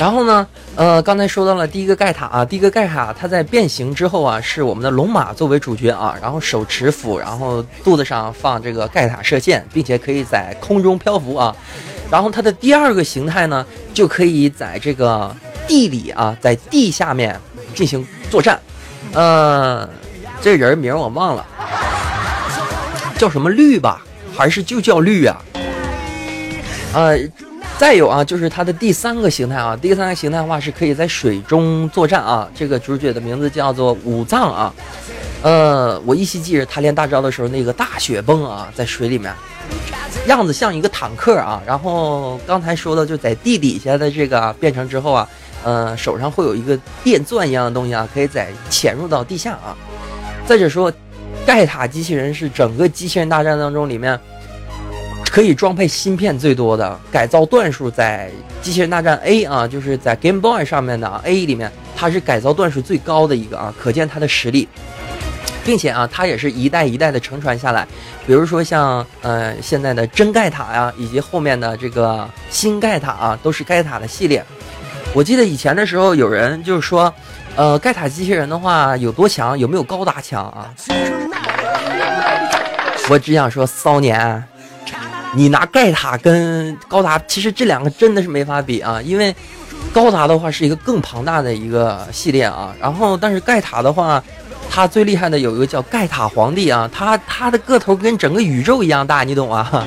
[0.00, 11.54] 然后呢，呃，刚才说到了第一个盖塔啊，第一个盖塔，它在变形之后啊，是我们的龙马作为主角啊，然后手持斧，然后肚子上放这个盖塔射线，并且可以在空中漂浮啊。
[12.10, 15.36] 然后它的第二个形态呢，就可以在这个
[15.68, 17.38] 地里啊，在地下面
[17.74, 18.58] 进行作战。
[19.12, 19.86] 呃，
[20.40, 21.46] 这人名我忘了，
[23.18, 24.02] 叫什么绿吧，
[24.34, 25.36] 还是就叫绿啊？
[26.94, 27.18] 呃，
[27.80, 32.46] 再有啊，就是它的第三个形态啊，第三个形态的话是可以在水中作战啊。
[32.54, 34.74] 这个主角的名字叫做武藏啊。
[35.40, 39.32] 呃，我依稀记着他练大招的时候那个大雪崩啊，在水里面，
[40.26, 41.62] 样子像一个坦克啊。
[41.64, 45.26] 然后刚才说的就在地底下的这个变成之后啊，
[45.64, 49.74] 呃，手上会有一个电钻一样的东西啊，可以在潜入到地下啊。
[50.44, 50.92] 再者说，
[51.46, 54.20] 盖塔机器人是整个机器人大战当中里面。
[55.30, 58.28] 可以装配芯片最多的改造段数，在
[58.64, 64.68] 《机器人大战 A》啊，就是在 Game Boy 上面的 A 里面，它是改造段数最高的一个啊，可见它的实力，
[65.64, 67.86] 并且啊，它也是一代一代的承传下来。
[68.26, 74.44] 比如说像呃现在的真盖塔呀，以及后面的这个新盖塔啊，都是盖塔的系列。
[75.14, 77.12] 我记得以前的时候，有人就是说，
[77.54, 79.56] 呃，盖塔机器人的话有多强？
[79.56, 80.74] 有没有高达强啊？
[83.08, 84.44] 我只想说，骚年。
[85.32, 89.34] 你拿盖塔跟高达，其实这两个真的是没法比啊，因为
[89.92, 94.22] 高达的话是一个更庞大的一个系列啊，然后但是盖塔的话，
[94.68, 99.86] 它最厉害的有一个叫盖塔皇帝啊，他他的个头跟整个宇宙一样大，你懂啊？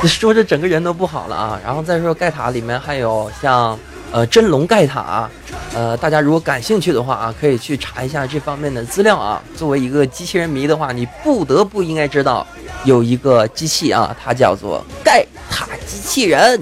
[0.04, 3.76] 说这整个人都不好了啊，然后再说盖塔里面还有像
[4.12, 5.28] 呃真龙盖塔，
[5.74, 9.42] 呃大家如果感兴趣的话啊，可以去查一下这方面的资料啊。
[9.56, 12.46] 作为一个机器人迷的话，你不得不应该知道。
[12.84, 16.60] 有一个机器啊，它叫做盖塔机器人。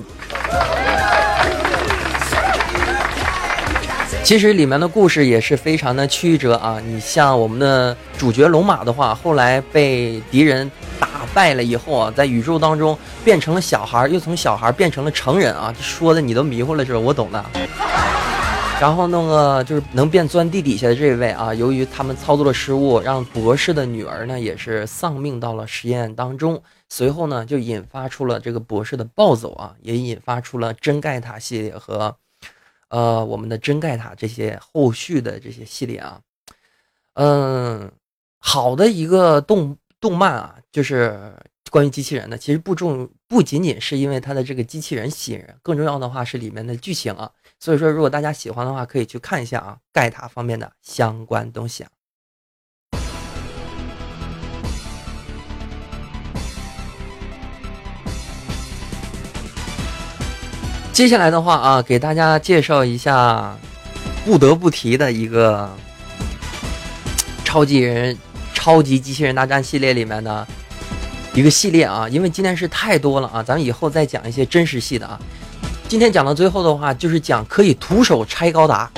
[4.22, 6.80] 其实里面的故事也是非常的曲折啊。
[6.86, 16.98] 你像我们的主角龙马的话，后来被敌人打败了以后啊，在宇宙当中变成了小孩，又从小孩变成了成人啊，说的你都迷糊了是吧？
[16.98, 17.44] 我懂的。
[18.80, 26.62] 然后那个就是能变钻地底下的这位啊，由于他们操作了失误，让博士的女儿呢也是丧命到了实验当中。
[26.90, 32.14] 随后呢，就引发出了这个博士的暴走啊，也引发出了真盖塔系列和
[32.88, 36.20] 呃我们的真盖塔这些后续的这些系列啊。
[37.14, 37.90] 嗯，
[38.38, 41.32] 好的一个动动漫啊，就是
[41.70, 47.30] 关于机器人的，其实不重不仅仅是因为它的这个机器人吸引人，更重要的话是里面的剧情啊。
[47.64, 51.88] 所以说，如果大家喜欢的话，可以去看一下啊，盖塔方面的相关东西啊。
[60.92, 63.56] 接下来的话啊，给大家介绍一下
[64.26, 65.74] 不得不提的一个
[67.46, 68.14] 超级人、
[68.52, 70.46] 超级机器人大战系列里面的
[71.32, 75.18] 一个系列啊，因为今天是太多了啊，咱们以后再讲一些真实系的啊。
[75.86, 78.90] 今天讲到最后的话，就是讲可以徒手拆高达，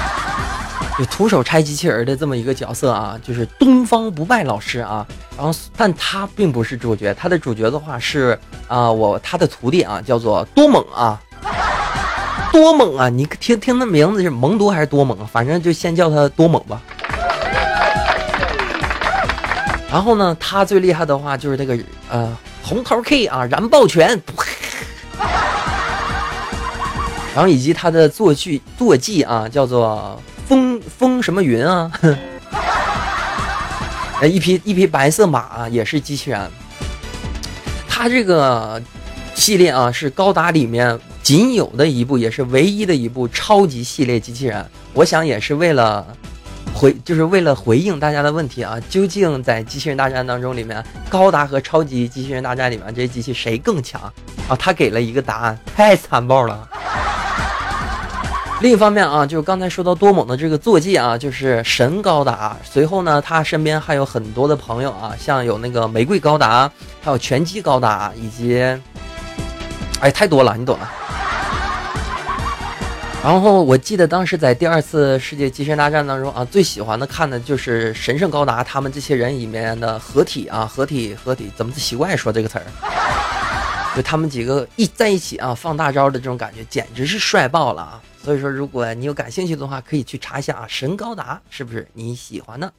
[0.98, 5.06] 就徒手拆机器人的这么一个角色啊，就是东方不败老师啊。
[5.36, 11.20] 然后，但他并不是主角，他的主角的话是啊，我他的徒弟啊，叫做多猛啊，
[12.52, 13.08] 多猛啊！
[13.08, 15.26] 你听听那名字是蒙多还是多猛？
[15.26, 16.80] 反正就先叫他多猛吧。
[19.90, 21.78] 然后呢，他最厉害的话就是那个
[22.10, 24.20] 呃红桃 K 啊，燃爆拳。
[27.38, 31.88] 然后以及他的坐具坐骑啊，叫做风风什么云啊，
[34.28, 36.50] 一匹一匹白色马啊，也是机器人。
[37.88, 38.82] 他这个
[39.36, 44.66] 系列啊，是高达里面仅有的一部，也是唯一的一部超级系列机器人。
[44.92, 46.04] 我想也是为了
[46.74, 54.02] 回，就是为了回应大家的问题啊，究竟在机器人大战当中里面，高达和超级机器人大战里面这些机器谁更强
[54.48, 54.56] 啊？
[54.58, 56.68] 他给了一个答案，太残暴了。
[58.60, 62.56] 另一方面啊，就是刚才说到多猛的这个坐骑啊，就是神高达。
[62.64, 66.68] 随后呢，他身边还有很多的朋友啊，像有那个玫瑰高达，
[67.00, 68.60] 还有拳击高达，以及，
[70.00, 70.88] 哎，太多了，你懂的。
[73.22, 82.66] 然后我记得当时在第二次世界机器人大战当中啊，最喜欢的看的就是神圣高达他们这些人里面的合体啊，合体合体，怎么奇怪说这个词儿？
[83.94, 88.00] 就他们几个一在一起啊，放大招的这种感觉，简直是帅爆了啊！
[88.22, 92.70] 所以说，如果你有感兴趣的话，可以去查一下啊，神高达是不是你喜欢呢？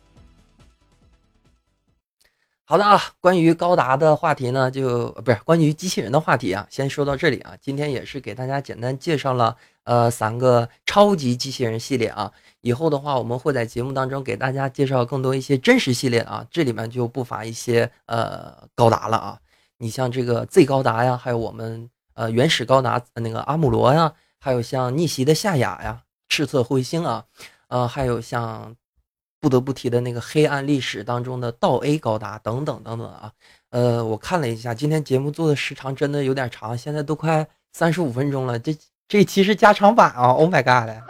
[2.65, 7.55] 好的啊，关于高达的话题呢，就不是关于机器人的话题啊，先说到这里啊。
[7.59, 12.31] 今天也是给大家简单介绍了呃三个超级机器人系列啊。
[12.61, 19.39] 以后的话，我们会在节目当中给大家介绍更多一些真实系列啊，这里面就不乏一些呃高达了啊。
[19.79, 24.13] 你像这个 Z 高达呀，还有我们呃原始高达那个阿姆罗呀。
[24.39, 27.25] 还有像逆袭的夏雅呀，赤色彗星啊，
[27.67, 28.75] 呃，还有像
[29.41, 33.31] 不得不提的那个黑暗历史当中的道 A 高达等等等等啊。
[33.71, 38.75] 呃，我看了一下，今天节目做的时长真的有点长，现在都快三十五分钟了，这
[39.07, 41.03] 这期是加长版啊！Oh my god！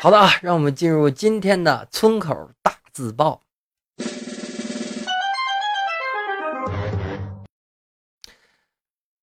[0.00, 3.42] 好的啊，让我们进入今天的村口大字报。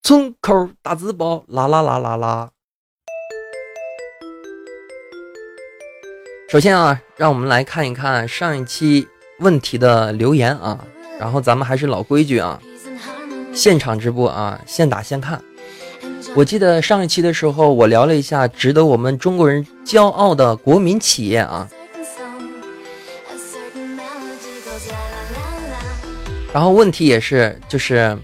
[0.07, 2.49] 村口大字报，啦啦啦啦啦。
[6.47, 9.05] 首先啊，让我们来看一看上一期
[9.39, 10.81] 问题的留言啊。
[11.19, 12.57] 然后咱们还是老规矩啊，
[13.51, 15.43] 现场直播啊，现打现看。
[16.33, 21.67] 我记得上一期的时候，我聊了一下值得我们中国人骄傲的国民企业啊。
[26.53, 28.17] 然后问题也是，就是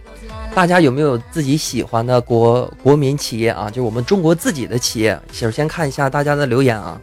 [0.56, 3.72] 大家有没有自己喜欢的国国民企业啊？
[3.72, 5.20] 就我们中国自己的企业。
[5.32, 7.00] 首先看一下大家的留言啊。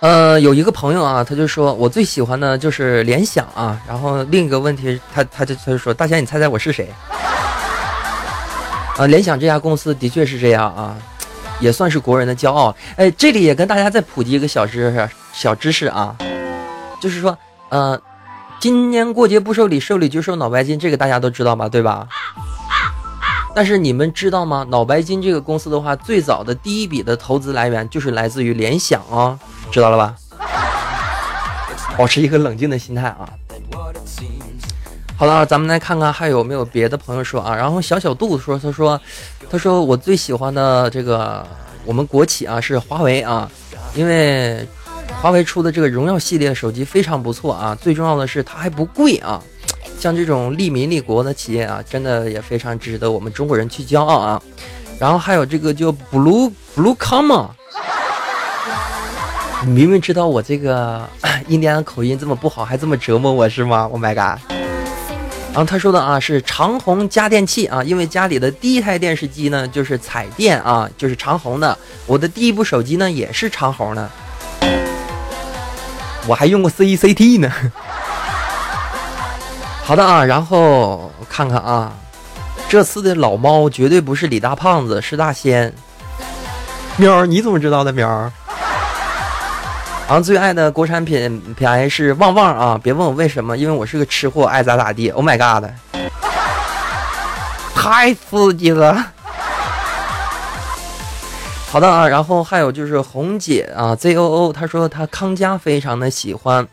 [0.00, 3.80] 呃，有一个朋友啊，他就说我最喜欢的就是联想啊。
[3.88, 6.88] 然后另一个问题，他他就他就说，大家你猜猜我是谁？
[8.98, 10.96] 啊，联想这家公司的确是这样啊，
[11.60, 12.76] 也算是国人的骄傲。
[12.96, 16.14] 哎，这里也跟大家再普及一个小知识，小知识啊，
[17.00, 17.36] 就是说，
[17.70, 17.98] 呃，
[18.60, 21.68] 今年过节不收礼，收礼就收脑白金，这个大家都知道吧？
[21.68, 22.08] 对吧？
[23.54, 24.66] 但是你们知道吗？
[24.68, 29.38] 脑白金这个公司的话，最早的第一笔的投资来源就是来自于联想啊。
[29.70, 30.14] 知道了吧？
[31.96, 33.28] 保持一个冷静的心态啊。
[35.16, 37.54] 好了，咱们来看看还有没有别的朋友说啊。
[37.54, 39.00] 然后小小肚子说，他说，
[39.50, 41.46] 他说我最喜欢的这个
[41.84, 43.50] 我们国企啊是华为啊，
[43.94, 44.66] 因为
[45.20, 49.42] 华为出的这个荣耀系列手机非常不错啊，最重要的是它还不贵啊。
[49.98, 54.40] 像这种利民利国的企业啊，真的也非常值得我们中国人去骄傲啊。
[54.98, 57.48] 然后还有这个叫 Blue Blue Com。
[59.64, 61.04] 你明明知道我这个
[61.48, 64.40] 印第安口音这么不好，还这么折磨我是吗？Oh my god！
[65.52, 71.76] 然后他说的啊是长虹家电器啊，因为家里的第一台电视机呢就是彩电啊，就是长虹的。
[72.06, 74.08] 我的第一部手机呢也是长虹的，
[76.28, 77.50] 我还用过 CCT 呢。
[79.82, 81.90] 好的啊，然后看看啊，
[82.68, 85.72] 这次的老猫绝对不是李大胖子，是大仙。
[86.98, 87.90] 喵，你怎么知道的？
[87.90, 88.06] 喵。
[90.06, 92.80] 然后最爱的国产品牌是旺旺啊！
[92.82, 95.08] 别问我为什么，因为我是个吃货，爱咋咋地。
[95.10, 95.70] Oh my god，
[97.74, 99.06] 太刺激了！
[101.70, 106.66] 好的啊，然后还有就是红姐啊，ZOO，她说她康佳非常的喜欢。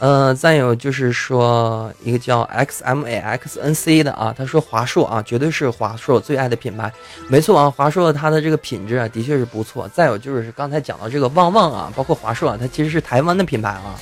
[0.00, 6.92] 呃，再有就是说一个叫 XMAXNC 的啊，他说华硕啊，绝对是华硕最爱的品牌，
[7.28, 9.88] 没错啊，华硕它的这个品质啊，的确是不错。
[9.94, 13.94] 再有就是刚才讲到这个旺旺啊，包括华硕啊，它其实是台湾的品牌啊，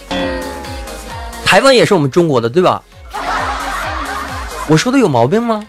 [1.44, 2.82] 台湾也是我们中国的，对吧？
[4.68, 5.64] 我说的有毛病吗？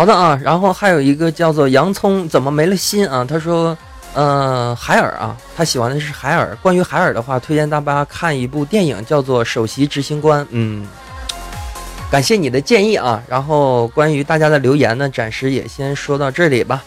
[0.00, 3.76] 好的啊，然后还有一个叫做洋葱怎么没了心啊，他说。
[4.14, 6.56] 嗯，海尔啊，他喜欢的是海尔。
[6.62, 10.42] 关于海尔的话，推荐大家看一部电影，叫做《首席执行官》。
[10.50, 10.86] 嗯，
[12.10, 13.22] 感谢你的建议啊。
[13.28, 16.82] 然后关于大家的留言呢，暂时也先说到这里吧。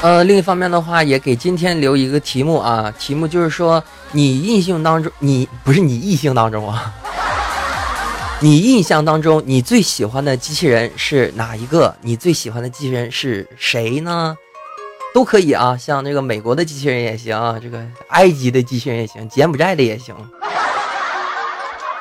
[0.00, 6.92] 呃，另一方面的话，也给今天留一个题目啊，题目就是说，你印象当中，你不是你异性当中啊。
[8.44, 11.96] 你印象当中，你最喜欢的机器人是哪一个？
[12.02, 14.36] 你最喜欢的机器人是谁呢？
[15.14, 20.14] 都可以啊，像这个美国的机器人也行，这个埃及的机器人也行，柬埔寨的也行。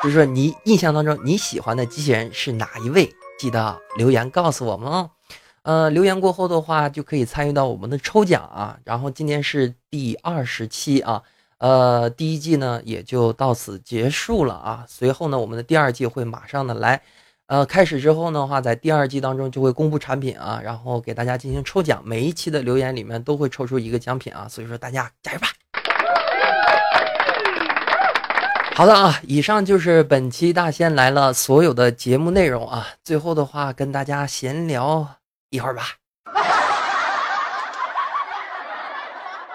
[0.04, 3.10] 就是说，你印象当中你喜欢的机器人是哪一位？
[3.40, 5.10] 记得留言告诉我们哦。
[5.62, 8.78] 呃，留言过后的话，就可以参与到我们的抽奖啊。
[8.84, 11.24] 然后今天是第二十期啊。
[11.64, 14.86] 呃，第一季呢也就到此结束了啊。
[14.86, 17.02] 随后呢，我们的第二季会马上的来。
[17.48, 22.02] 呃，开始之后的话，在第二季当中就会公布产品啊，然后给大家进行抽奖。
[22.04, 25.48] 每一期的留言里面都会抽出一个奖品啊，所以说大家加油吧。
[28.76, 32.88] 好的啊，以上就是本期大仙来了所有的节目内容啊。
[33.06, 35.08] 最后的话，跟大家闲聊
[35.50, 35.84] 一会儿吧。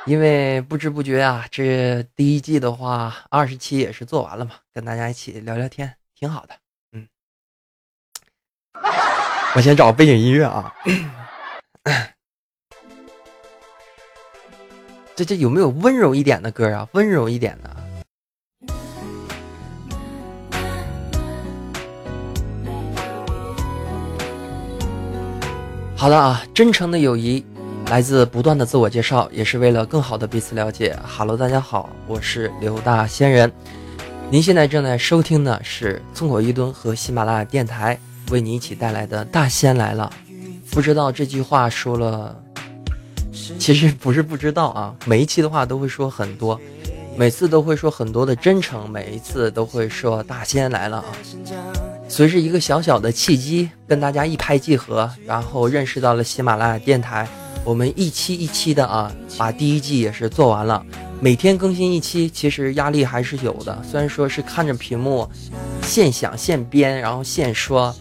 [0.09, 6.55] 因为不知不觉啊，这第一季的话，二十期也是做完了嘛，跟大家一起聊聊天，挺好的。
[6.93, 7.07] 嗯，
[9.55, 10.75] 我先找背景音乐啊。
[15.15, 16.89] 这这有没有温柔一点的歌啊？
[16.93, 17.77] 温柔一点的。
[25.95, 27.45] 好的啊，真诚的友谊
[27.91, 30.95] 来自不断的自我介绍，也是为了更好的彼此了解。
[31.03, 33.51] Hello，大家好，我是刘大仙人。
[34.31, 37.99] 您现在正在收听的是村口一吨和喜马拉雅电台
[38.31, 40.13] 为你一起带来的《大仙来了》。
[40.75, 42.39] 不知道这句话说了，
[43.59, 46.61] 其实不是不知道啊，每一期的话都会说很多，
[47.17, 51.07] 每次都会说很多的真诚，每一次都会说大仙来了啊。
[52.07, 57.27] 随着一个小小的契机，跟大家一拍即合，然后认识到了喜马拉雅电台。
[57.65, 60.83] 我们一期一期的啊，把第一季也是做完了，
[61.21, 63.79] 每天更新一期，其实压力还是有的。
[63.89, 65.29] 虽然说是看着屏幕，
[65.83, 67.95] 现想现编，然后现说，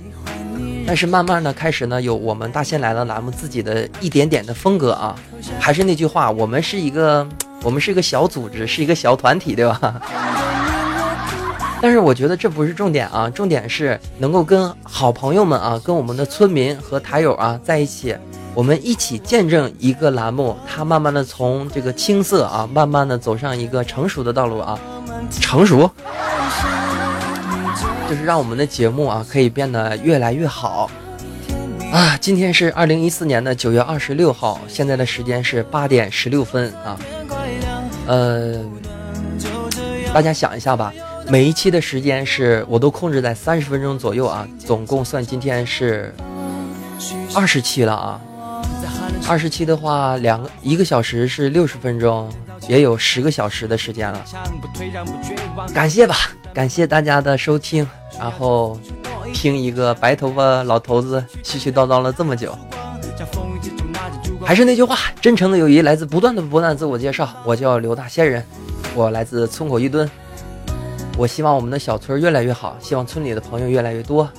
[0.85, 5.15] 但是慢慢的开始呢，有我们大仙来了栏目自己的一点点的风格啊。
[5.59, 7.27] 还是那句话，我们是一个，
[7.61, 10.01] 我们是一个小组织，是一个小团体，对吧？
[11.79, 18.15] 但是我觉得这不是重点啊，重点是能够跟好朋友们啊，跟我们的村民和台友啊在一起，
[18.57, 24.79] 我们一起见证一个栏目，它慢慢的从这个青涩啊，慢慢的走上一个成熟的道路啊，
[25.29, 25.87] 成熟，
[28.09, 30.89] 就是让我们的节目啊可以变得越来越好
[31.91, 32.17] 啊。
[32.17, 36.97] 今天是二零一四年的九月二十六号，现在的时间是八点十六分啊，
[38.07, 38.55] 呃，
[40.11, 40.91] 大家想一下吧。
[41.29, 46.11] 每一期的时间是我都控制在三十分钟左右啊，总共算今天是
[47.35, 48.19] 二十期了啊。
[49.27, 52.31] 二十七的话，两个一个小时是六十分钟，
[52.67, 54.23] 也有十个小时的时间了。
[55.73, 56.15] 感谢吧，
[56.53, 57.85] 感谢大家的收听，
[58.17, 58.79] 然后
[59.33, 62.57] 听一个白头发老头子絮絮叨叨了这么久。
[64.45, 67.27] 还是那句话，真诚的友谊来自不断的不断自我介绍。
[67.43, 68.41] 我叫刘大仙人，
[68.95, 70.09] 我来自村口一墩。
[71.17, 74.29] 我希望我们的小村越来越好，希望村里的朋友越来越多。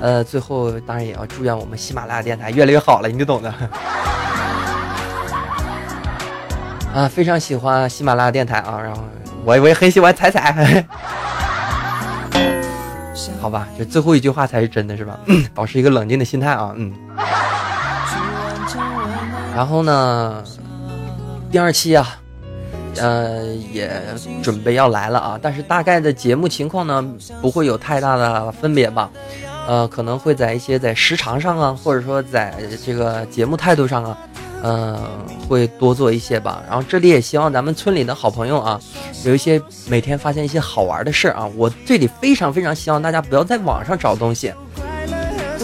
[0.00, 3.52] 呃，最后当然也要祝愿我们喜马拉雅电台越来越好了，你就懂的。
[6.94, 9.02] 啊，非常喜欢喜马拉雅电台啊，然后
[9.44, 10.84] 我我也很喜欢彩彩。
[13.40, 15.18] 好吧，这最后一句话才是真的，是吧？
[15.54, 16.92] 保持一个冷静的心态啊，嗯。
[19.54, 20.42] 然后呢，
[21.50, 22.06] 第二期啊。
[23.00, 23.88] 呃，也
[24.42, 27.04] 准备要来了啊，但是大概的节目情况呢，
[27.40, 29.08] 不会有太大的分别吧？
[29.68, 32.52] 呃，可能会在一些在时长上啊，或者说在
[32.84, 34.18] 这个节目态度上啊，
[34.62, 34.98] 嗯，
[35.48, 36.62] 会多做一些吧。
[36.68, 38.80] 然后这里也希望咱们村里的好朋友啊，
[39.24, 44.52] 有一些每天发现一些好玩的事儿啊，我这里非常非常希望大家不要在网上找东西，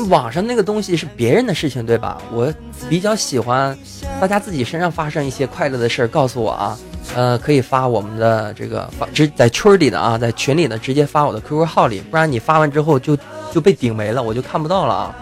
[0.09, 2.21] 网上那个东西是别人的事情，对吧？
[2.33, 2.53] 我
[2.89, 3.77] 比较喜欢
[4.21, 6.79] 大家自己身上发生一些快乐的事儿，告诉我啊。
[7.15, 13.17] 呃，可以发我们的这个发直在群里的啊，在群里的直接发我的 QQ 号里，不然你发完之后就
[13.53, 15.15] 就被顶没了，我就看不到了啊。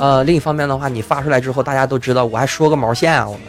[0.00, 3.42] 呃，另一方面的话，你发出来之后，大家都知道，我还说个毛线啊，我们。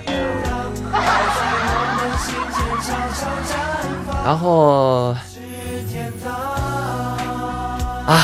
[4.24, 5.16] 然后
[8.08, 8.24] 啊，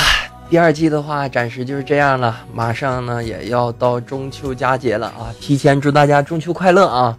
[0.49, 2.35] 第二季的话，暂时就是这样了。
[2.53, 7.17] 马上呢，也要到中秋佳节了啊，提前祝大家中秋快乐啊！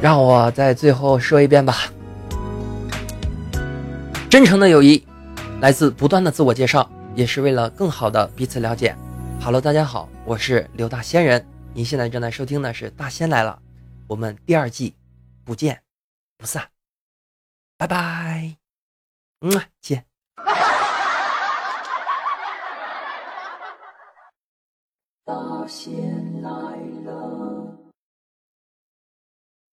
[0.00, 1.76] 让我在最后说一遍吧。
[4.28, 5.02] 真诚的友谊，
[5.60, 8.96] 来自不断的自我介绍，也是为了更好的彼此了解。
[9.40, 11.44] 好了大家好，我是刘大仙人，
[11.74, 13.60] 您现在正在收听的是《大仙来了》，
[14.06, 14.94] 我们第二季
[15.44, 15.82] 不见
[16.38, 16.68] 不散，
[17.76, 18.56] 拜拜，
[19.40, 19.50] 嗯，
[19.80, 20.04] 见。
[25.24, 26.50] 大仙来
[27.04, 27.61] 了。